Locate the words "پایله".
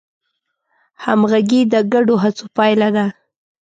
2.57-2.87